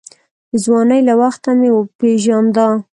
[0.51, 1.69] د ځوانۍ له وختو مې
[1.99, 2.57] پېژاند.